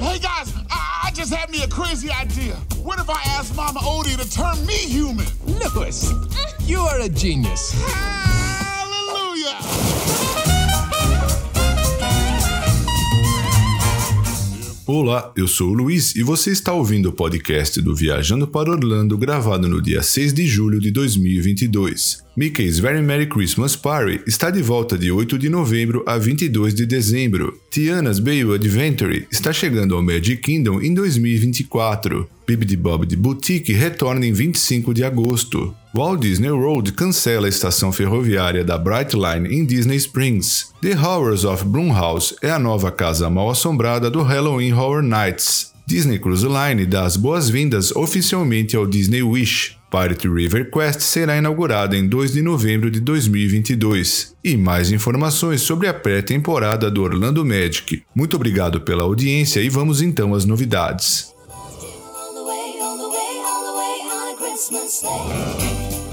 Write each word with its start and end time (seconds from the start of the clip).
Hey 0.00 0.18
guys, 0.18 0.52
I, 0.70 1.02
I 1.04 1.10
just 1.12 1.32
had 1.32 1.50
me 1.50 1.62
a 1.62 1.68
crazy 1.68 2.10
idea. 2.10 2.54
What 2.82 2.98
if 2.98 3.10
I 3.10 3.20
asked 3.26 3.54
Mama 3.54 3.80
Odie 3.80 4.18
to 4.18 4.30
turn 4.30 4.64
me 4.66 4.74
human? 4.74 5.26
Louis, 5.46 6.10
you 6.60 6.80
are 6.80 7.00
a 7.00 7.08
genius. 7.10 7.74
Olá, 14.94 15.32
eu 15.34 15.48
sou 15.48 15.70
o 15.70 15.72
Luiz 15.72 16.14
e 16.16 16.22
você 16.22 16.50
está 16.50 16.70
ouvindo 16.74 17.08
o 17.08 17.12
podcast 17.14 17.80
do 17.80 17.96
Viajando 17.96 18.46
para 18.46 18.70
Orlando 18.70 19.16
gravado 19.16 19.66
no 19.66 19.80
dia 19.80 20.02
6 20.02 20.34
de 20.34 20.46
julho 20.46 20.78
de 20.78 20.90
2022. 20.90 22.22
Mickey's 22.36 22.78
Very 22.78 23.00
Merry 23.00 23.26
Christmas 23.26 23.74
Party 23.74 24.20
está 24.26 24.50
de 24.50 24.60
volta 24.60 24.98
de 24.98 25.10
8 25.10 25.38
de 25.38 25.48
novembro 25.48 26.04
a 26.06 26.18
22 26.18 26.74
de 26.74 26.84
dezembro. 26.84 27.58
Tiana's 27.70 28.18
Bayou 28.18 28.52
Adventure 28.52 29.26
está 29.32 29.50
chegando 29.50 29.96
ao 29.96 30.02
Magic 30.02 30.42
Kingdom 30.42 30.82
em 30.82 30.92
2024. 30.92 32.28
Bibbidi 32.46 32.76
Bobbidi 32.76 33.16
Boutique 33.16 33.72
retorna 33.72 34.26
em 34.26 34.32
25 34.34 34.92
de 34.92 35.04
agosto. 35.04 35.74
Walt 35.94 36.22
Disney 36.22 36.50
World 36.50 36.92
cancela 36.92 37.46
a 37.46 37.50
estação 37.50 37.92
ferroviária 37.92 38.64
da 38.64 38.78
Bright 38.78 39.14
Line 39.14 39.54
em 39.54 39.62
Disney 39.66 39.96
Springs. 39.96 40.72
The 40.80 40.96
Horrors 40.96 41.44
of 41.44 41.66
Blumhouse 41.66 42.34
é 42.40 42.50
a 42.50 42.58
nova 42.58 42.90
casa 42.90 43.28
mal 43.28 43.50
assombrada 43.50 44.10
do 44.10 44.22
Halloween 44.22 44.72
Horror 44.72 45.02
Nights. 45.02 45.70
Disney 45.86 46.18
Cruise 46.18 46.46
Line 46.46 46.86
dá 46.86 47.04
as 47.04 47.18
boas-vindas 47.18 47.94
oficialmente 47.94 48.74
ao 48.74 48.86
Disney 48.86 49.22
Wish. 49.22 49.76
Pirate 49.90 50.26
River 50.26 50.70
Quest 50.70 51.00
será 51.00 51.36
inaugurada 51.36 51.94
em 51.94 52.08
2 52.08 52.32
de 52.32 52.40
novembro 52.40 52.90
de 52.90 52.98
2022. 52.98 54.34
E 54.42 54.56
mais 54.56 54.90
informações 54.90 55.60
sobre 55.60 55.88
a 55.88 55.92
pré-temporada 55.92 56.90
do 56.90 57.02
Orlando 57.02 57.44
Magic. 57.44 58.02
Muito 58.14 58.36
obrigado 58.36 58.80
pela 58.80 59.02
audiência 59.02 59.60
e 59.60 59.68
vamos 59.68 60.00
então 60.00 60.32
às 60.32 60.46
novidades. 60.46 61.30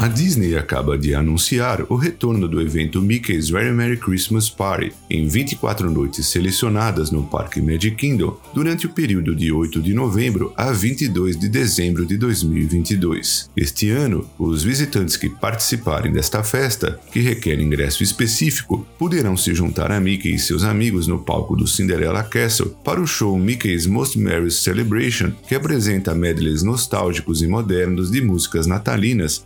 Disney 0.09 0.57
acaba 0.57 0.97
de 0.97 1.13
anunciar 1.13 1.85
o 1.88 1.95
retorno 1.95 2.47
do 2.47 2.59
evento 2.59 3.02
Mickey's 3.02 3.49
Very 3.49 3.71
Merry 3.71 3.97
Christmas 3.97 4.49
Party 4.49 4.91
em 5.09 5.27
24 5.27 5.89
noites 5.89 6.27
selecionadas 6.27 7.11
no 7.11 7.23
Parque 7.23 7.61
Magic 7.61 7.95
Kingdom 7.95 8.37
durante 8.53 8.87
o 8.87 8.89
período 8.89 9.35
de 9.35 9.52
8 9.52 9.81
de 9.81 9.93
novembro 9.93 10.52
a 10.57 10.71
22 10.71 11.37
de 11.37 11.47
dezembro 11.47 12.05
de 12.05 12.17
2022. 12.17 13.49
Este 13.55 13.91
ano, 13.91 14.30
os 14.37 14.63
visitantes 14.63 15.15
que 15.15 15.30
participarem 15.30 16.11
desta 16.11 16.43
festa, 16.43 16.99
que 17.11 17.19
requer 17.19 17.59
ingresso 17.59 18.03
específico, 18.03 18.85
poderão 18.97 19.37
se 19.37 19.53
juntar 19.53 19.91
a 19.91 19.99
Mickey 19.99 20.33
e 20.33 20.39
seus 20.39 20.63
amigos 20.63 21.07
no 21.07 21.19
palco 21.19 21.55
do 21.55 21.67
Cinderella 21.67 22.23
Castle 22.23 22.73
para 22.83 22.99
o 22.99 23.07
show 23.07 23.37
Mickey's 23.37 23.85
Most 23.85 24.17
Merry 24.17 24.52
Celebration, 24.52 25.31
que 25.47 25.55
apresenta 25.55 26.15
medleys 26.15 26.63
nostálgicos 26.63 27.41
e 27.41 27.47
modernos 27.47 28.09
de 28.09 28.21
músicas 28.21 28.65
natalinas 28.65 29.45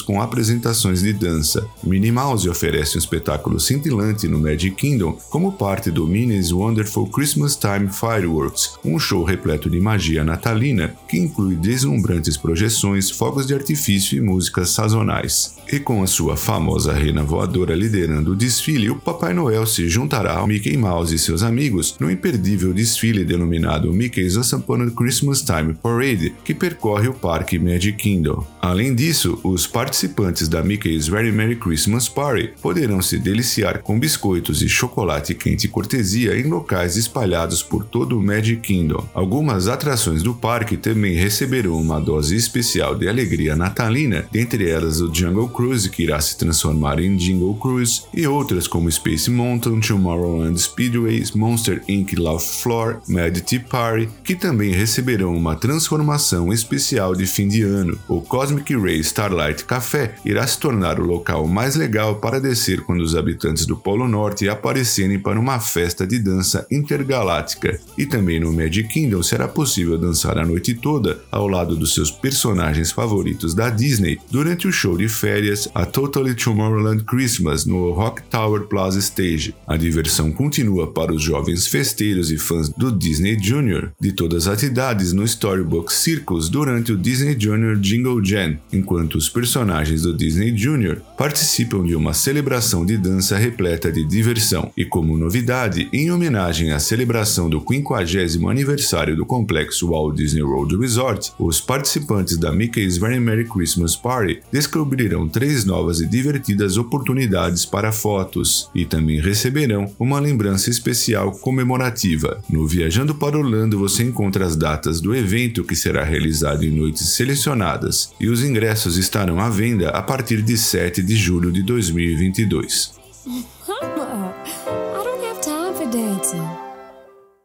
com 0.00 0.20
apresentações 0.20 1.00
de 1.00 1.12
dança. 1.12 1.66
Minnie 1.82 2.12
Mouse 2.12 2.48
oferece 2.48 2.96
um 2.96 2.98
espetáculo 2.98 3.58
cintilante 3.58 4.28
no 4.28 4.38
Magic 4.38 4.76
Kingdom 4.76 5.18
como 5.30 5.52
parte 5.52 5.90
do 5.90 6.06
Minnie's 6.06 6.52
Wonderful 6.52 7.06
Christmas 7.06 7.56
Time 7.56 7.88
Fireworks, 7.88 8.78
um 8.84 8.98
show 8.98 9.24
repleto 9.24 9.70
de 9.70 9.80
magia 9.80 10.22
natalina 10.22 10.94
que 11.08 11.18
inclui 11.18 11.54
deslumbrantes 11.54 12.36
projeções, 12.36 13.10
fogos 13.10 13.46
de 13.46 13.54
artifício 13.54 14.18
e 14.18 14.20
músicas 14.20 14.70
sazonais. 14.70 15.56
E 15.72 15.78
com 15.78 16.02
a 16.02 16.06
sua 16.06 16.36
famosa 16.36 16.92
reina 16.92 17.22
voadora 17.22 17.74
liderando 17.74 18.32
o 18.32 18.36
desfile, 18.36 18.90
o 18.90 18.96
Papai 18.96 19.32
Noel 19.32 19.64
se 19.66 19.88
juntará 19.88 20.36
ao 20.36 20.46
Mickey 20.46 20.76
Mouse 20.76 21.14
e 21.14 21.18
seus 21.18 21.42
amigos 21.42 21.96
no 22.00 22.10
imperdível 22.10 22.74
desfile 22.74 23.24
denominado 23.24 23.92
Mickey's 23.92 24.36
Awesome 24.36 24.90
Christmas 24.90 25.42
Time 25.42 25.74
Parade, 25.74 26.34
que 26.44 26.54
percorre 26.54 27.08
o 27.08 27.14
parque 27.14 27.58
Magic 27.58 27.96
Kingdom. 27.96 28.44
Além 28.60 28.94
disso, 28.94 29.38
os 29.44 29.66
participantes 29.70 30.48
da 30.48 30.62
Mickey's 30.62 31.08
Very 31.08 31.32
Merry 31.32 31.56
Christmas 31.56 32.08
Party 32.08 32.52
poderão 32.60 33.00
se 33.00 33.18
deliciar 33.18 33.78
com 33.78 33.98
biscoitos 33.98 34.60
e 34.60 34.68
chocolate 34.68 35.34
quente 35.34 35.68
cortesia 35.68 36.36
em 36.36 36.42
locais 36.42 36.96
espalhados 36.96 37.62
por 37.62 37.84
todo 37.84 38.18
o 38.18 38.22
Magic 38.22 38.60
Kingdom. 38.60 39.08
Algumas 39.14 39.68
atrações 39.68 40.22
do 40.22 40.34
parque 40.34 40.76
também 40.76 41.14
receberão 41.14 41.80
uma 41.80 42.00
dose 42.00 42.36
especial 42.36 42.94
de 42.94 43.08
alegria 43.08 43.54
natalina, 43.54 44.26
dentre 44.32 44.68
elas 44.68 45.00
o 45.00 45.12
Jungle 45.14 45.48
Cruise, 45.48 45.88
que 45.88 46.02
irá 46.02 46.20
se 46.20 46.36
transformar 46.36 46.98
em 46.98 47.16
Jingle 47.16 47.54
Cruise, 47.54 48.02
e 48.12 48.26
outras 48.26 48.66
como 48.66 48.90
Space 48.90 49.30
Mountain, 49.30 49.80
Tomorrowland 49.80 50.60
Speedway, 50.60 51.22
Monster 51.34 51.82
Inc. 51.88 52.14
Love 52.16 52.44
Floor, 52.44 53.00
Mad 53.08 53.38
Tea 53.38 53.60
Party, 53.60 54.08
que 54.24 54.34
também 54.34 54.72
receberão 54.72 55.34
uma 55.34 55.54
transformação 55.54 56.52
especial 56.52 57.14
de 57.14 57.26
fim 57.26 57.46
de 57.46 57.62
ano, 57.62 57.98
o 58.08 58.20
Cosmic 58.20 58.74
Ray 58.76 59.00
Starlight 59.00 59.59
Café 59.64 60.14
irá 60.24 60.46
se 60.46 60.58
tornar 60.58 60.98
o 61.00 61.04
local 61.04 61.46
mais 61.46 61.76
legal 61.76 62.16
para 62.16 62.40
descer 62.40 62.80
quando 62.82 63.00
os 63.00 63.14
habitantes 63.14 63.66
do 63.66 63.76
Polo 63.76 64.08
Norte 64.08 64.48
aparecerem 64.48 65.18
para 65.18 65.38
uma 65.38 65.60
festa 65.60 66.06
de 66.06 66.18
dança 66.18 66.66
intergaláctica. 66.70 67.80
E 67.96 68.06
também 68.06 68.40
no 68.40 68.52
Magic 68.52 68.88
Kingdom 68.88 69.22
será 69.22 69.46
possível 69.46 69.98
dançar 69.98 70.38
a 70.38 70.44
noite 70.44 70.74
toda 70.74 71.20
ao 71.30 71.46
lado 71.46 71.76
dos 71.76 71.94
seus 71.94 72.10
personagens 72.10 72.90
favoritos 72.90 73.54
da 73.54 73.70
Disney 73.70 74.18
durante 74.30 74.66
o 74.66 74.72
show 74.72 74.96
de 74.96 75.08
férias 75.08 75.68
A 75.74 75.84
Totally 75.84 76.34
Tomorrowland 76.34 77.04
Christmas 77.04 77.64
no 77.64 77.92
Rock 77.92 78.22
Tower 78.24 78.62
Plaza 78.62 78.98
Stage. 78.98 79.54
A 79.66 79.76
diversão 79.76 80.32
continua 80.32 80.92
para 80.92 81.12
os 81.12 81.22
jovens 81.22 81.66
festeiros 81.66 82.30
e 82.30 82.38
fãs 82.38 82.68
do 82.68 82.90
Disney 82.90 83.38
Junior 83.42 83.92
de 84.00 84.12
todas 84.12 84.46
as 84.46 84.62
idades 84.62 85.12
no 85.12 85.24
Storybook 85.24 85.92
Circus 85.92 86.48
durante 86.48 86.92
o 86.92 86.96
Disney 86.96 87.36
Junior 87.38 87.76
Jingle 87.76 88.24
Jam, 88.24 88.56
enquanto 88.72 89.16
os 89.16 89.28
personagens 89.28 89.49
do 89.52 90.16
Disney 90.16 90.56
Junior 90.56 90.98
participam 91.16 91.84
de 91.84 91.96
uma 91.96 92.14
celebração 92.14 92.86
de 92.86 92.96
dança 92.96 93.36
repleta 93.36 93.90
de 93.90 94.04
diversão. 94.04 94.70
E 94.76 94.84
como 94.84 95.18
novidade, 95.18 95.88
em 95.92 96.12
homenagem 96.12 96.72
à 96.72 96.78
celebração 96.78 97.50
do 97.50 97.60
50 97.60 98.48
aniversário 98.48 99.16
do 99.16 99.26
complexo 99.26 99.88
Walt 99.88 100.14
Disney 100.14 100.42
World 100.42 100.76
Resort, 100.76 101.32
os 101.38 101.60
participantes 101.60 102.36
da 102.36 102.52
Mickey's 102.52 102.96
Very 102.96 103.18
Merry 103.18 103.44
Christmas 103.44 103.96
Party 103.96 104.40
descobrirão 104.52 105.28
três 105.28 105.64
novas 105.64 106.00
e 106.00 106.06
divertidas 106.06 106.76
oportunidades 106.76 107.64
para 107.64 107.90
fotos 107.90 108.70
e 108.72 108.84
também 108.84 109.20
receberão 109.20 109.92
uma 109.98 110.20
lembrança 110.20 110.70
especial 110.70 111.32
comemorativa. 111.32 112.40
No 112.48 112.66
Viajando 112.66 113.14
para 113.14 113.36
Orlando 113.36 113.78
você 113.78 114.04
encontra 114.04 114.46
as 114.46 114.54
datas 114.54 115.00
do 115.00 115.14
evento 115.14 115.64
que 115.64 115.74
será 115.74 116.04
realizado 116.04 116.64
em 116.64 116.70
noites 116.70 117.14
selecionadas 117.14 118.12
e 118.20 118.28
os 118.28 118.44
ingressos 118.44 118.96
estarão 118.96 119.39
à 119.40 119.50
venda 119.50 119.90
a 119.90 120.02
partir 120.02 120.42
de 120.42 120.56
7 120.56 121.00
de 121.00 121.14
julho 121.14 121.50
de 121.50 121.62
2022. 121.62 122.92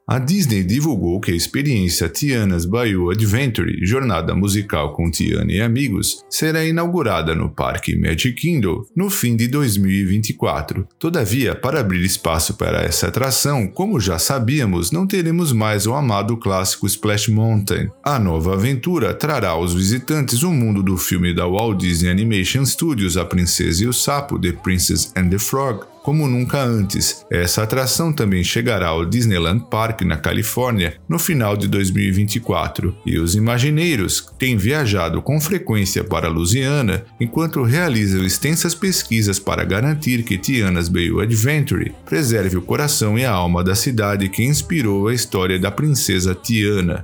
A 0.08 0.20
Disney 0.20 0.64
divulgou 0.64 1.20
que 1.20 1.32
a 1.32 1.36
experiência 1.36 2.08
Tiana's 2.08 2.64
Bayou 2.64 3.10
Adventure, 3.10 3.76
jornada 3.84 4.36
musical 4.36 4.94
com 4.94 5.10
Tiana 5.10 5.52
e 5.52 5.60
amigos, 5.60 6.24
será 6.30 6.64
inaugurada 6.64 7.34
no 7.34 7.50
Parque 7.50 7.96
Magic 7.96 8.34
Kingdom 8.34 8.86
no 8.96 9.10
fim 9.10 9.36
de 9.36 9.48
2024. 9.48 10.88
Todavia, 11.00 11.56
para 11.56 11.80
abrir 11.80 12.06
espaço 12.06 12.54
para 12.54 12.84
essa 12.84 13.08
atração, 13.08 13.66
como 13.66 14.00
já 14.00 14.20
sabíamos, 14.20 14.92
não 14.92 15.08
teremos 15.08 15.52
mais 15.52 15.88
o 15.88 15.96
amado 15.96 16.38
clássico 16.38 16.86
Splash 16.86 17.30
Mountain. 17.30 17.90
A 18.04 18.20
nova 18.20 18.54
aventura 18.54 19.12
trará 19.12 19.50
aos 19.50 19.74
visitantes 19.74 20.44
o 20.44 20.52
mundo 20.52 20.84
do 20.84 20.98
filme 20.98 21.34
da 21.34 21.48
Walt 21.48 21.80
Disney 21.80 22.12
Animation 22.12 22.64
Studios 22.64 23.18
A 23.18 23.26
Princesa 23.26 23.84
e 23.84 23.88
o 23.88 23.94
Sapo, 23.94 24.38
The 24.38 24.52
Princess 24.52 25.12
and 25.16 25.30
the 25.30 25.40
Frog, 25.40 25.95
como 26.06 26.28
nunca 26.28 26.64
antes. 26.64 27.26
Essa 27.32 27.64
atração 27.64 28.14
também 28.14 28.44
chegará 28.44 28.90
ao 28.90 29.04
Disneyland 29.04 29.66
Park, 29.72 30.02
na 30.02 30.16
Califórnia, 30.16 30.98
no 31.10 31.18
final 31.18 31.58
de 31.58 31.68
2024, 31.68 32.96
e 33.08 33.18
os 33.18 33.34
imagineiros 33.34 34.32
têm 34.38 34.56
viajado 34.56 35.20
com 35.20 35.42
frequência 35.42 36.04
para 36.04 36.30
Louisiana 36.30 37.04
enquanto 37.20 37.64
realizam 37.64 38.24
extensas 38.24 38.76
pesquisas 38.76 39.40
para 39.40 39.66
garantir 39.66 40.22
que 40.22 40.38
Tiana's 40.38 40.90
Bayou 40.90 41.22
Adventure 41.22 41.92
preserve 42.06 42.56
o 42.56 42.62
coração 42.62 43.18
e 43.18 43.26
a 43.26 43.32
alma 43.32 43.64
da 43.64 43.74
cidade 43.74 44.30
que 44.30 44.44
inspirou 44.44 45.08
a 45.08 45.14
história 45.14 45.58
da 45.58 45.72
princesa 45.72 46.36
Tiana. 46.36 47.04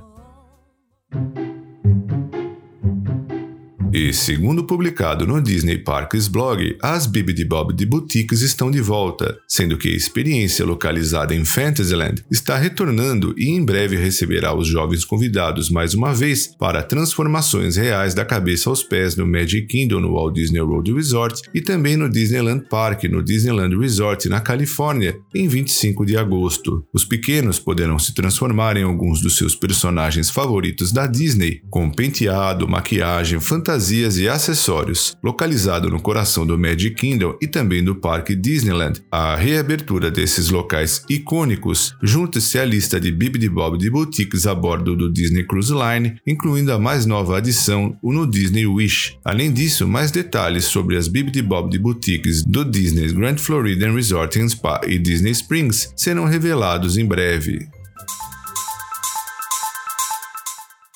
E, 3.94 4.10
segundo 4.14 4.64
publicado 4.64 5.26
no 5.26 5.38
Disney 5.38 5.76
Parks 5.76 6.26
blog, 6.26 6.78
as 6.80 7.06
Bibbidi 7.06 7.44
Bobbidi 7.44 7.84
Boutiques 7.84 8.40
estão 8.40 8.70
de 8.70 8.80
volta, 8.80 9.38
sendo 9.46 9.76
que 9.76 9.90
a 9.90 9.94
experiência 9.94 10.64
localizada 10.64 11.34
em 11.34 11.44
Fantasyland 11.44 12.24
está 12.30 12.56
retornando 12.56 13.34
e 13.36 13.50
em 13.50 13.62
breve 13.62 13.98
receberá 13.98 14.54
os 14.56 14.66
jovens 14.66 15.04
convidados 15.04 15.68
mais 15.68 15.92
uma 15.92 16.14
vez 16.14 16.46
para 16.46 16.82
transformações 16.82 17.76
reais 17.76 18.14
da 18.14 18.24
cabeça 18.24 18.70
aos 18.70 18.82
pés 18.82 19.14
no 19.14 19.26
Magic 19.26 19.66
Kingdom 19.66 20.00
no 20.00 20.14
Walt 20.14 20.36
Disney 20.36 20.62
World 20.62 20.90
Resort 20.90 21.42
e 21.52 21.60
também 21.60 21.94
no 21.94 22.08
Disneyland 22.08 22.64
Park 22.70 23.04
no 23.04 23.22
Disneyland 23.22 23.76
Resort 23.76 24.26
na 24.26 24.40
Califórnia 24.40 25.18
em 25.34 25.46
25 25.46 26.06
de 26.06 26.16
agosto. 26.16 26.82
Os 26.94 27.04
pequenos 27.04 27.58
poderão 27.58 27.98
se 27.98 28.14
transformar 28.14 28.78
em 28.78 28.84
alguns 28.84 29.20
dos 29.20 29.36
seus 29.36 29.54
personagens 29.54 30.30
favoritos 30.30 30.92
da 30.92 31.06
Disney, 31.06 31.60
com 31.68 31.90
penteado, 31.90 32.66
maquiagem, 32.66 33.38
fantasias 33.82 34.16
e 34.16 34.28
acessórios. 34.28 35.16
Localizado 35.22 35.90
no 35.90 36.00
coração 36.00 36.46
do 36.46 36.56
Magic 36.56 36.94
Kingdom 36.94 37.36
e 37.40 37.48
também 37.48 37.82
do 37.82 37.96
Parque 37.96 38.36
Disneyland, 38.36 39.00
a 39.10 39.34
reabertura 39.34 40.10
desses 40.10 40.50
locais 40.50 41.04
icônicos 41.10 41.94
junta-se 42.00 42.58
à 42.58 42.64
lista 42.64 43.00
de 43.00 43.10
Bibbidi 43.10 43.48
Bobbidi 43.48 43.90
boutiques 43.90 44.46
a 44.46 44.54
bordo 44.54 44.94
do 44.94 45.12
Disney 45.12 45.44
Cruise 45.44 45.72
Line, 45.72 46.16
incluindo 46.26 46.72
a 46.72 46.78
mais 46.78 47.04
nova 47.04 47.38
adição, 47.38 47.96
o 48.00 48.12
no 48.12 48.26
Disney 48.26 48.66
Wish. 48.66 49.18
Além 49.24 49.52
disso, 49.52 49.88
mais 49.88 50.10
detalhes 50.10 50.66
sobre 50.66 50.96
as 50.96 51.08
Bibbidi 51.08 51.42
Bobbidi 51.42 51.78
boutiques 51.78 52.44
do 52.44 52.64
Disney's 52.64 53.12
Grand 53.12 53.38
Floridian 53.38 53.94
Resort 53.94 54.38
and 54.38 54.48
Spa 54.48 54.80
e 54.86 54.98
Disney 54.98 55.32
Springs 55.32 55.92
serão 55.96 56.24
revelados 56.24 56.96
em 56.96 57.04
breve. 57.04 57.81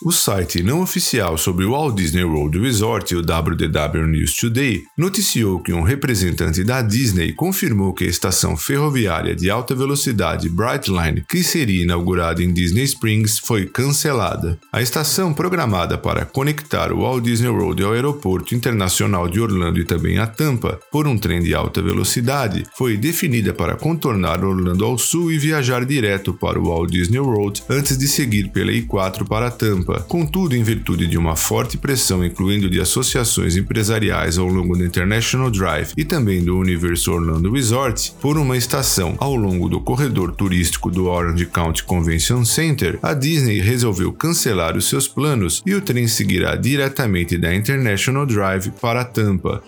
O 0.07 0.13
site 0.13 0.63
não 0.63 0.83
oficial 0.83 1.37
sobre 1.37 1.65
o 1.65 1.73
Walt 1.73 1.97
Disney 1.97 2.23
World 2.23 2.61
Resort, 2.61 3.13
o 3.17 3.23
WDW 3.23 4.07
News 4.07 4.37
Today, 4.37 4.85
noticiou 4.97 5.59
que 5.59 5.73
um 5.73 5.83
representante 5.83 6.63
da 6.63 6.81
Disney 6.81 7.33
confirmou 7.33 7.93
que 7.93 8.05
a 8.05 8.07
estação 8.07 8.57
ferroviária 8.57 9.35
de 9.35 9.51
alta 9.51 9.75
velocidade 9.75 10.49
Brightline, 10.49 11.25
que 11.29 11.43
seria 11.43 11.83
inaugurada 11.83 12.41
em 12.41 12.53
Disney 12.53 12.85
Springs, 12.85 13.41
foi 13.41 13.67
cancelada. 13.67 14.57
A 14.73 14.81
estação, 14.81 15.35
programada 15.35 15.99
para 15.99 16.25
conectar 16.25 16.93
o 16.93 17.01
Walt 17.01 17.25
Disney 17.25 17.49
World 17.49 17.83
ao 17.83 17.93
Aeroporto 17.93 18.55
Internacional 18.55 19.29
de 19.29 19.41
Orlando 19.41 19.81
e 19.81 19.85
também 19.85 20.19
a 20.19 20.29
Tampa 20.29 20.79
por 20.93 21.09
um 21.09 21.19
trem 21.19 21.43
de 21.43 21.53
alta 21.53 21.83
velocidade, 21.83 22.65
foi 22.79 22.97
definida 22.97 23.53
para 23.53 23.75
contornar 23.75 24.45
Orlando 24.45 24.85
ao 24.85 24.97
sul 24.97 25.33
e 25.33 25.39
viajar 25.39 25.85
direto 25.85 26.33
para 26.33 26.61
o 26.61 26.69
Walt 26.69 26.93
Disney 26.93 27.19
World 27.19 27.65
antes 27.69 27.99
de 27.99 28.07
seguir 28.07 28.53
pela 28.53 28.71
I-4 28.71 29.27
para 29.27 29.51
Tampa. 29.51 29.96
Contudo, 30.09 30.55
em 30.55 30.63
virtude 30.63 31.07
de 31.07 31.19
uma 31.19 31.37
forte 31.37 31.77
pressão, 31.77 32.25
incluindo 32.25 32.69
de 32.69 32.81
associações 32.81 33.57
empresariais 33.57 34.39
ao 34.39 34.47
longo 34.47 34.77
do 34.77 34.85
International 34.85 35.51
Drive 35.51 35.93
e 35.97 36.05
também 36.05 36.45
do 36.45 36.57
Universo 36.57 37.13
Orlando 37.13 37.53
Resort, 37.53 38.15
por 38.21 38.39
uma 38.39 38.57
estação 38.57 39.15
ao 39.19 39.35
longo 39.35 39.69
do 39.69 39.81
corredor 39.81 40.33
turístico 40.33 40.91
do 40.91 41.07
Orange 41.07 41.47
County 41.47 41.83
Convention 41.85 42.45
Center, 42.45 42.99
a 43.03 43.15
Disney 43.15 43.61
resolveu 43.61 44.13
cancelar 44.13 44.77
os 44.77 44.89
seus 44.89 45.09
planos 45.09 45.63
e 45.65 45.75
o 45.75 45.81
trem 45.81 46.07
seguirá 46.07 46.57
diretamente 46.57 47.39
da 47.39 47.55
International 47.55 48.27
Drive 48.27 48.71
para 48.81 49.05
Tampa. 49.05 49.63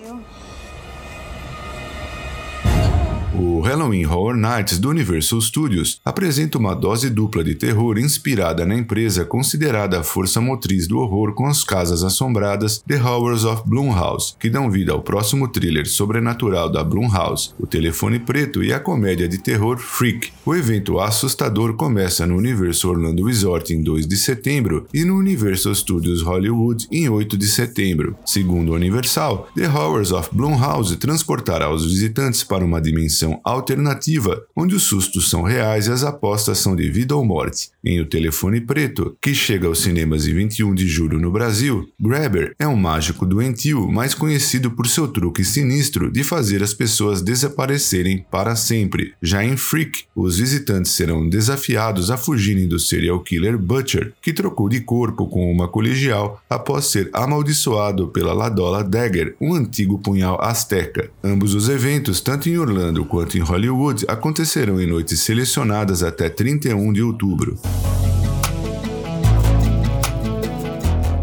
O 3.34 3.57
Halloween 3.60 4.05
Horror 4.05 4.37
Nights 4.37 4.78
do 4.78 4.90
Universal 4.90 5.40
Studios 5.40 6.00
apresenta 6.05 6.58
uma 6.58 6.75
dose 6.75 7.10
dupla 7.10 7.43
de 7.43 7.55
terror 7.55 7.99
inspirada 7.99 8.64
na 8.66 8.75
empresa 8.75 9.25
considerada 9.25 10.00
a 10.00 10.02
força 10.02 10.40
motriz 10.40 10.87
do 10.87 10.99
horror 10.99 11.34
com 11.34 11.46
as 11.46 11.64
casas 11.64 12.02
assombradas 12.02 12.82
The 12.87 13.02
Horrors 13.02 13.44
of 13.44 13.62
Blumhouse, 13.66 14.34
que 14.38 14.50
dão 14.50 14.70
vida 14.70 14.93
ao 14.93 15.02
próximo 15.02 15.49
thriller 15.49 15.87
sobrenatural 15.87 16.70
da 16.70 16.84
Blumhouse, 16.84 17.50
O 17.58 17.66
Telefone 17.66 18.19
Preto 18.19 18.62
e 18.62 18.72
a 18.72 18.81
comédia 18.81 19.28
de 19.28 19.38
terror 19.38 19.78
Freak. 19.78 20.31
O 20.44 20.54
evento 20.54 21.00
assustador 21.00 21.75
começa 21.75 22.26
no 22.26 22.37
Universal 22.37 22.93
Orlando 22.93 23.25
Resort 23.25 23.72
em 23.72 23.82
2 23.82 24.06
de 24.06 24.16
setembro 24.16 24.87
e 24.93 25.04
no 25.04 25.16
Universal 25.16 25.75
Studios 25.75 26.22
Hollywood 26.22 26.87
em 26.90 27.08
8 27.08 27.37
de 27.37 27.46
setembro. 27.46 28.16
Segundo 28.25 28.72
o 28.72 28.75
Universal, 28.75 29.49
The 29.54 29.69
Horrors 29.69 30.12
of 30.12 30.28
Blumhouse 30.32 30.96
transportará 30.96 31.72
os 31.72 31.84
visitantes 31.87 32.44
para 32.44 32.64
uma 32.64 32.81
dimensão 32.81 33.40
alternativa, 33.48 34.44
onde 34.56 34.74
os 34.74 34.82
sustos 34.82 35.30
são 35.30 35.42
reais 35.42 35.86
e 35.86 35.92
as 35.92 36.02
apostas 36.02 36.58
são 36.58 36.74
de 36.74 36.90
vida 36.90 37.14
ou 37.16 37.24
morte. 37.24 37.70
Em 37.84 38.00
O 38.00 38.06
Telefone 38.06 38.60
Preto, 38.60 39.16
que 39.20 39.34
chega 39.34 39.66
aos 39.66 39.80
cinemas 39.80 40.26
em 40.26 40.34
21 40.34 40.74
de 40.74 40.86
julho 40.86 41.18
no 41.18 41.30
Brasil, 41.30 41.88
Grabber 41.98 42.54
é 42.58 42.66
um 42.66 42.76
mágico 42.76 43.24
doentio 43.24 43.88
mais 43.88 44.14
conhecido 44.14 44.70
por 44.70 44.86
seu 44.86 45.08
truque 45.08 45.44
sinistro 45.44 46.10
de 46.10 46.22
fazer 46.22 46.62
as 46.62 46.74
pessoas 46.74 47.22
desaparecerem 47.22 48.26
para 48.30 48.56
sempre. 48.56 49.14
Já 49.22 49.44
em 49.44 49.56
Freak, 49.56 50.04
os 50.14 50.38
visitantes 50.38 50.92
serão 50.92 51.28
desafiados 51.28 52.10
a 52.10 52.16
fugirem 52.16 52.68
do 52.68 52.78
serial 52.78 53.20
killer 53.20 53.56
Butcher, 53.56 54.12
que 54.20 54.32
trocou 54.32 54.68
de 54.68 54.80
corpo 54.80 55.26
com 55.26 55.50
uma 55.50 55.68
colegial 55.68 56.42
após 56.50 56.86
ser 56.86 57.08
amaldiçoado 57.12 58.08
pela 58.08 58.32
Ladola 58.32 58.84
Dagger, 58.84 59.34
um 59.40 59.54
antigo 59.54 59.98
punhal 59.98 60.38
azteca. 60.42 61.10
Ambos 61.22 61.54
os 61.54 61.68
eventos, 61.68 62.20
tanto 62.20 62.48
em 62.48 62.58
Orlando 62.58 63.04
quanto 63.04 63.38
em 63.38 63.43
Hollywood, 63.43 64.05
acontecerão 64.08 64.81
em 64.81 64.87
noites 64.87 65.20
selecionadas 65.20 66.02
até 66.02 66.29
31 66.29 66.93
de 66.93 67.02
outubro. 67.02 67.56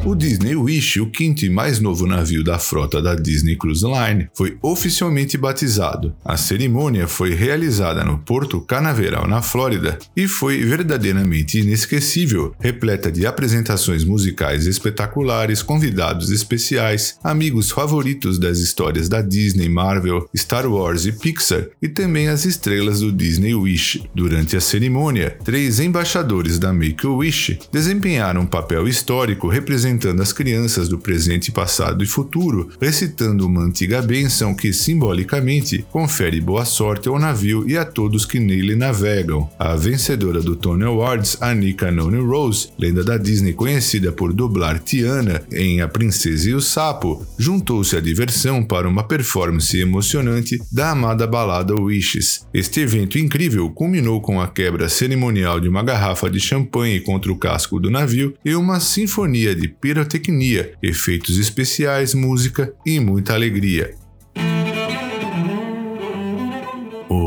O 0.05 0.13
Disney 0.13 0.55
Wish, 0.55 1.01
o 1.01 1.09
quinto 1.09 1.43
e 1.45 1.49
mais 1.49 1.79
novo 1.79 2.05
navio 2.05 2.43
da 2.43 2.59
frota 2.59 3.01
da 3.01 3.15
Disney 3.15 3.55
Cruise 3.55 3.83
Line, 3.83 4.29
foi 4.35 4.55
oficialmente 4.61 5.35
batizado. 5.35 6.13
A 6.23 6.37
cerimônia 6.37 7.07
foi 7.07 7.33
realizada 7.33 8.05
no 8.05 8.19
Porto 8.19 8.61
Canaveral, 8.61 9.27
na 9.27 9.41
Flórida, 9.41 9.97
e 10.15 10.27
foi 10.27 10.63
verdadeiramente 10.63 11.59
inesquecível, 11.59 12.53
repleta 12.59 13.11
de 13.11 13.25
apresentações 13.25 14.03
musicais 14.03 14.67
espetaculares, 14.67 15.63
convidados 15.63 16.29
especiais, 16.29 17.17
amigos 17.23 17.71
favoritos 17.71 18.37
das 18.37 18.59
histórias 18.59 19.09
da 19.09 19.23
Disney, 19.23 19.69
Marvel, 19.69 20.29
Star 20.37 20.67
Wars 20.67 21.07
e 21.07 21.13
Pixar, 21.13 21.65
e 21.81 21.87
também 21.87 22.27
as 22.27 22.45
estrelas 22.45 22.99
do 22.99 23.11
Disney 23.11 23.55
Wish. 23.55 24.03
Durante 24.13 24.55
a 24.55 24.61
cerimônia, 24.61 25.35
três 25.43 25.79
embaixadores 25.79 26.59
da 26.59 26.71
Make-A-Wish 26.71 27.57
desempenharam 27.71 28.41
um 28.41 28.45
papel 28.45 28.87
histórico 28.87 29.47
representando 29.47 29.94
representando 29.95 30.21
as 30.21 30.33
crianças 30.33 30.89
do 30.89 30.97
presente, 30.97 31.51
passado 31.51 32.03
e 32.03 32.07
futuro, 32.07 32.69
recitando 32.79 33.45
uma 33.45 33.61
antiga 33.61 34.01
bênção 34.01 34.53
que 34.53 34.73
simbolicamente 34.73 35.85
confere 35.89 36.41
boa 36.41 36.65
sorte 36.65 37.07
ao 37.07 37.17
navio 37.17 37.67
e 37.67 37.77
a 37.77 37.85
todos 37.85 38.25
que 38.25 38.39
nele 38.39 38.75
navegam. 38.75 39.49
A 39.57 39.75
vencedora 39.75 40.41
do 40.41 40.55
Tony 40.55 40.83
Awards, 40.83 41.37
Anika 41.41 41.91
Noni 41.91 42.19
Rose, 42.19 42.69
lenda 42.77 43.03
da 43.03 43.17
Disney 43.17 43.53
conhecida 43.53 44.11
por 44.11 44.33
dublar 44.33 44.79
Tiana 44.79 45.41
em 45.51 45.81
A 45.81 45.87
Princesa 45.87 46.49
e 46.49 46.53
o 46.53 46.61
Sapo, 46.61 47.25
juntou-se 47.37 47.95
à 47.95 48.01
diversão 48.01 48.63
para 48.63 48.87
uma 48.87 49.03
performance 49.03 49.79
emocionante 49.79 50.61
da 50.71 50.91
amada 50.91 51.25
balada 51.25 51.73
Wishes. 51.75 52.45
Este 52.53 52.81
evento 52.81 53.17
incrível 53.17 53.69
culminou 53.69 54.21
com 54.21 54.41
a 54.41 54.47
quebra 54.47 54.89
cerimonial 54.89 55.59
de 55.59 55.69
uma 55.69 55.83
garrafa 55.83 56.29
de 56.29 56.39
champanhe 56.39 56.99
contra 56.99 57.31
o 57.31 57.37
casco 57.37 57.79
do 57.79 57.89
navio 57.89 58.33
e 58.43 58.55
uma 58.55 58.79
sinfonia 58.79 59.55
de 59.55 59.67
pirotecnia, 59.85 60.73
efeitos 60.81 61.37
especiais, 61.37 62.15
música 62.15 62.73
e 62.83 62.99
muita 62.99 63.35
alegria. 63.35 63.93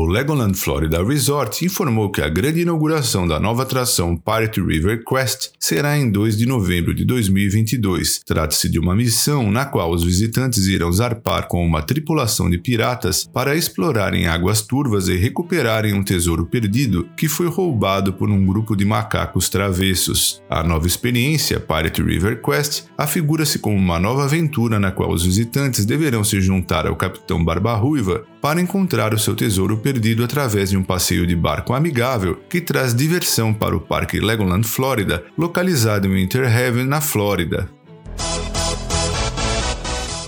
Legoland 0.09 0.57
Florida 0.57 1.03
Resort 1.03 1.63
informou 1.63 2.09
que 2.09 2.19
a 2.19 2.27
grande 2.27 2.61
inauguração 2.61 3.27
da 3.27 3.39
nova 3.39 3.61
atração 3.61 4.17
Pirate 4.17 4.59
River 4.59 5.03
Quest 5.05 5.51
será 5.59 5.95
em 5.95 6.09
2 6.09 6.35
de 6.35 6.47
novembro 6.47 6.95
de 6.95 7.05
2022. 7.05 8.21
Trata-se 8.25 8.67
de 8.67 8.79
uma 8.79 8.95
missão 8.95 9.51
na 9.51 9.65
qual 9.65 9.91
os 9.91 10.03
visitantes 10.03 10.65
irão 10.65 10.91
zarpar 10.91 11.47
com 11.47 11.63
uma 11.63 11.83
tripulação 11.83 12.49
de 12.49 12.57
piratas 12.57 13.29
para 13.31 13.55
explorarem 13.55 14.25
águas 14.25 14.63
turvas 14.63 15.07
e 15.07 15.15
recuperarem 15.15 15.93
um 15.93 16.03
tesouro 16.03 16.43
perdido 16.47 17.07
que 17.15 17.27
foi 17.27 17.47
roubado 17.47 18.11
por 18.11 18.31
um 18.31 18.43
grupo 18.43 18.75
de 18.75 18.85
macacos 18.85 19.47
travessos. 19.47 20.41
A 20.49 20.63
nova 20.63 20.87
experiência, 20.87 21.59
Pirate 21.59 22.01
River 22.01 22.41
Quest, 22.41 22.85
afigura-se 22.97 23.59
como 23.59 23.77
uma 23.77 23.99
nova 23.99 24.23
aventura 24.23 24.79
na 24.79 24.91
qual 24.91 25.11
os 25.11 25.23
visitantes 25.23 25.85
deverão 25.85 26.23
se 26.23 26.41
juntar 26.41 26.87
ao 26.87 26.95
Capitão 26.95 27.45
Barba 27.45 27.75
Ruiva 27.75 28.25
para 28.41 28.61
encontrar 28.61 29.13
o 29.13 29.19
seu 29.19 29.35
tesouro 29.35 29.77
perdido 29.77 30.23
através 30.23 30.69
de 30.69 30.77
um 30.77 30.83
passeio 30.83 31.25
de 31.25 31.35
barco 31.35 31.73
amigável 31.73 32.39
que 32.49 32.61
traz 32.61 32.93
diversão 32.93 33.53
para 33.53 33.75
o 33.75 33.81
Parque 33.81 34.19
Legoland 34.19 34.67
Florida, 34.67 35.23
localizado 35.37 36.07
em 36.07 36.13
Winter 36.13 36.45
Haven, 36.45 36.85
na 36.85 37.01
Flórida. 37.01 37.69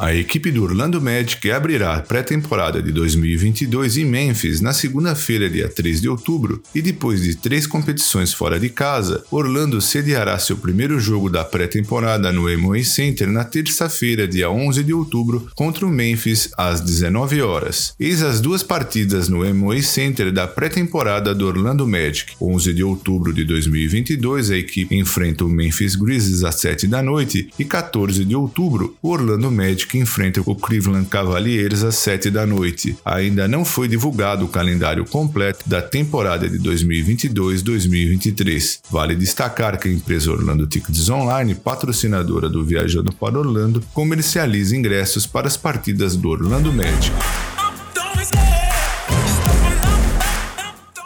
A 0.01 0.15
equipe 0.15 0.49
do 0.49 0.63
Orlando 0.63 0.99
Magic 0.99 1.51
abrirá 1.51 1.93
a 1.93 2.01
pré-temporada 2.01 2.81
de 2.81 2.91
2022 2.91 3.97
em 3.97 4.05
Memphis 4.05 4.59
na 4.59 4.73
segunda-feira, 4.73 5.47
dia 5.47 5.69
3 5.69 6.01
de 6.01 6.09
outubro, 6.09 6.59
e 6.73 6.81
depois 6.81 7.21
de 7.21 7.35
três 7.35 7.67
competições 7.67 8.33
fora 8.33 8.59
de 8.59 8.67
casa, 8.67 9.23
Orlando 9.29 9.79
sediará 9.79 10.39
seu 10.39 10.57
primeiro 10.57 10.99
jogo 10.99 11.29
da 11.29 11.43
pré-temporada 11.43 12.31
no 12.31 12.47
Amway 12.47 12.83
Center 12.83 13.27
na 13.27 13.43
terça-feira, 13.43 14.27
dia 14.27 14.49
11 14.49 14.83
de 14.83 14.91
outubro, 14.91 15.47
contra 15.53 15.85
o 15.85 15.91
Memphis 15.91 16.49
às 16.57 16.81
19 16.81 17.39
horas. 17.43 17.93
Eis 17.99 18.23
as 18.23 18.41
duas 18.41 18.63
partidas 18.63 19.29
no 19.29 19.43
Amway 19.43 19.83
Center 19.83 20.31
da 20.31 20.47
pré-temporada 20.47 21.35
do 21.35 21.45
Orlando 21.45 21.85
Magic. 21.85 22.33
11 22.41 22.73
de 22.73 22.83
outubro 22.83 23.31
de 23.31 23.43
2022, 23.43 24.49
a 24.49 24.57
equipe 24.57 24.95
enfrenta 24.95 25.45
o 25.45 25.47
Memphis 25.47 25.95
Grizzlies 25.95 26.43
às 26.43 26.55
7 26.55 26.87
da 26.87 27.03
noite 27.03 27.51
e 27.59 27.63
14 27.63 28.25
de 28.25 28.35
outubro, 28.35 28.97
o 28.99 29.09
Orlando 29.09 29.51
Magic 29.51 29.90
que 29.91 29.99
enfrenta 29.99 30.41
o 30.45 30.55
Cleveland 30.55 31.09
Cavaliers 31.09 31.83
às 31.83 31.95
7 31.95 32.31
da 32.31 32.45
noite. 32.45 32.95
Ainda 33.03 33.45
não 33.45 33.65
foi 33.65 33.89
divulgado 33.89 34.45
o 34.45 34.47
calendário 34.47 35.03
completo 35.03 35.67
da 35.67 35.81
temporada 35.81 36.49
de 36.49 36.57
2022-2023. 36.59 38.79
Vale 38.89 39.17
destacar 39.17 39.77
que 39.77 39.89
a 39.89 39.91
empresa 39.91 40.31
Orlando 40.31 40.65
Tickets 40.65 41.09
Online, 41.09 41.55
patrocinadora 41.55 42.47
do 42.47 42.63
Viajando 42.63 43.11
para 43.11 43.37
Orlando, 43.37 43.83
comercializa 43.93 44.77
ingressos 44.77 45.27
para 45.27 45.47
as 45.47 45.57
partidas 45.57 46.15
do 46.15 46.29
Orlando 46.29 46.71
Magic. 46.71 47.11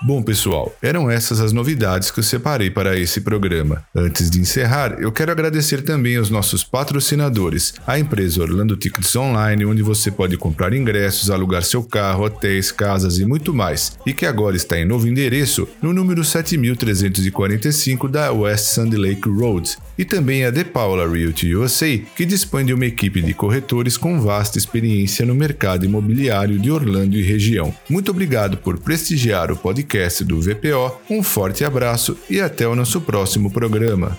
Bom, 0.08 0.22
pessoal, 0.22 0.72
eram 0.84 1.10
essas 1.10 1.40
as 1.40 1.52
novidades 1.52 2.12
que 2.12 2.20
eu 2.20 2.24
separei 2.24 2.70
para 2.70 2.96
esse 2.96 3.22
programa. 3.22 3.84
Antes 3.96 4.30
de 4.30 4.40
encerrar, 4.40 4.98
eu 5.00 5.12
quero 5.12 5.32
agradecer 5.32 5.82
também 5.82 6.16
aos 6.16 6.30
nossos 6.30 6.64
patrocinadores, 6.64 7.74
a 7.88 7.98
empresa 7.98 8.44
Orlando 8.44 8.78
Tickets 8.78 9.16
Online, 9.16 9.66
onde 9.66 9.82
você 9.82 10.12
pode 10.12 10.38
comprar 10.38 10.74
ingressos, 10.74 11.32
alugar 11.32 11.64
seu 11.64 11.82
carro, 11.82 12.24
hotéis, 12.24 12.72
casas 12.72 13.18
e 13.18 13.26
muito 13.26 13.52
mais, 13.52 13.98
e 14.06 14.14
que 14.14 14.28
agora 14.28 14.56
está 14.56 14.78
em 14.78 14.86
novo 14.86 15.08
endereço 15.08 15.68
no 15.82 15.92
número 15.92 16.24
7345 16.24 18.08
da 18.08 18.32
West 18.32 18.66
Sand 18.66 18.92
Lake 18.92 19.28
Road, 19.28 19.76
e 19.98 20.06
também 20.06 20.46
a 20.46 20.52
The 20.52 20.66
Paula 20.66 21.10
Realty 21.10 21.56
USA, 21.56 21.98
que 22.16 22.28
dispõe 22.28 22.64
de 22.64 22.76
uma 22.76 22.86
equipe 22.86 23.24
de 23.24 23.34
corretores 23.34 23.98
com 23.98 24.22
vasta 24.22 24.60
experiência 24.60 25.26
no 25.26 25.34
mercado 25.34 25.84
imobiliário 25.84 26.60
de 26.60 26.70
Orlando 26.70 27.18
e 27.18 27.24
região. 27.24 27.74
Muito 27.90 28.12
obrigado 28.12 28.58
por 28.58 28.78
prestigiar 28.78 29.52
o 29.52 29.56
podcast 29.56 29.95
podcast 29.96 30.24
do 30.26 30.42
VPO. 30.42 31.00
Um 31.10 31.24
forte 31.24 31.64
abraço 31.64 32.18
e 32.30 32.42
até 32.42 32.68
o 32.68 32.76
nosso 32.76 33.00
próximo 33.00 33.50
programa. 33.50 34.18